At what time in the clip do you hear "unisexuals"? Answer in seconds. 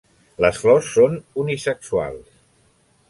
1.43-2.33